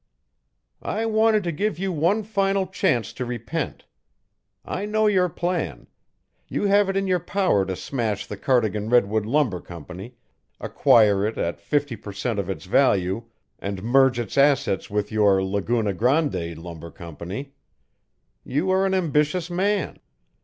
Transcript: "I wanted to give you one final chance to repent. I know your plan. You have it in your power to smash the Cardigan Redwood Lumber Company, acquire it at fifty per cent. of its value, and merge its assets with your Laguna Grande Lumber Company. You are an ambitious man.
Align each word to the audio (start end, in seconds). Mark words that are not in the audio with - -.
"I 0.81 1.05
wanted 1.05 1.43
to 1.43 1.51
give 1.51 1.77
you 1.77 1.93
one 1.93 2.23
final 2.23 2.65
chance 2.65 3.13
to 3.13 3.23
repent. 3.23 3.85
I 4.65 4.87
know 4.87 5.05
your 5.05 5.29
plan. 5.29 5.85
You 6.47 6.63
have 6.63 6.89
it 6.89 6.97
in 6.97 7.05
your 7.05 7.19
power 7.19 7.67
to 7.67 7.75
smash 7.75 8.25
the 8.25 8.35
Cardigan 8.35 8.89
Redwood 8.89 9.27
Lumber 9.27 9.59
Company, 9.61 10.15
acquire 10.59 11.23
it 11.27 11.37
at 11.37 11.61
fifty 11.61 11.95
per 11.95 12.13
cent. 12.13 12.39
of 12.39 12.49
its 12.49 12.65
value, 12.65 13.25
and 13.59 13.83
merge 13.83 14.17
its 14.19 14.39
assets 14.39 14.89
with 14.89 15.11
your 15.11 15.43
Laguna 15.43 15.93
Grande 15.93 16.57
Lumber 16.57 16.89
Company. 16.89 17.53
You 18.43 18.71
are 18.71 18.87
an 18.87 18.95
ambitious 18.95 19.51
man. 19.51 19.99